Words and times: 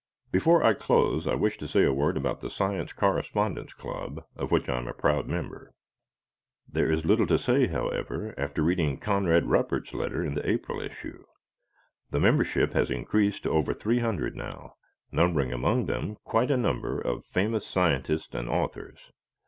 Before 0.31 0.63
I 0.63 0.73
close 0.73 1.27
I 1.27 1.35
wish 1.35 1.59
to 1.59 1.67
say 1.67 1.83
a 1.83 1.93
word 1.93 2.17
about 2.17 2.41
the 2.41 2.49
Science 2.49 2.91
Correspondence 2.91 3.73
Club 3.73 4.25
of 4.35 4.49
which 4.49 4.67
I 4.67 4.79
am 4.79 4.87
a 4.87 4.95
proud 4.95 5.27
member. 5.27 5.75
There 6.67 6.91
is 6.91 7.05
little 7.05 7.27
to 7.27 7.37
say, 7.37 7.67
however, 7.67 8.33
after 8.35 8.63
reading 8.63 8.97
Conrad 8.97 9.43
Ruppert's 9.45 9.93
letter 9.93 10.25
in 10.25 10.33
the 10.33 10.49
April 10.49 10.81
issue. 10.81 11.23
The 12.09 12.19
membership 12.19 12.71
has 12.71 12.89
increased 12.89 13.43
to 13.43 13.51
over 13.51 13.75
300 13.75 14.35
now, 14.35 14.73
numbering 15.11 15.53
among 15.53 15.85
them 15.85 16.17
quite 16.23 16.49
a 16.49 16.57
number 16.57 16.99
of 16.99 17.23
famous 17.23 17.67
scientists 17.67 18.33
and 18.33 18.49
authors. 18.49 19.11